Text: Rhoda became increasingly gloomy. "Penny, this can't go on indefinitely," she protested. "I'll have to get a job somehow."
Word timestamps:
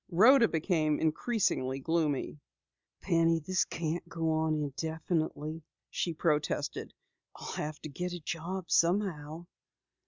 Rhoda 0.09 0.47
became 0.47 0.99
increasingly 0.99 1.77
gloomy. 1.79 2.39
"Penny, 3.01 3.37
this 3.37 3.65
can't 3.65 4.09
go 4.09 4.31
on 4.31 4.55
indefinitely," 4.55 5.61
she 5.91 6.11
protested. 6.11 6.91
"I'll 7.35 7.51
have 7.53 7.79
to 7.83 7.89
get 7.89 8.11
a 8.13 8.19
job 8.19 8.71
somehow." 8.71 9.45